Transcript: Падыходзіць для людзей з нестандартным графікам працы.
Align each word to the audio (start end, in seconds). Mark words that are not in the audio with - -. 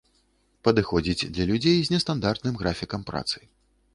Падыходзіць 0.67 1.27
для 1.35 1.45
людзей 1.51 1.77
з 1.89 1.93
нестандартным 1.95 2.57
графікам 2.61 3.01
працы. 3.13 3.37